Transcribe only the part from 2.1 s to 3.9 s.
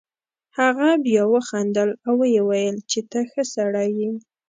ویې ویل چې ته ښه سړی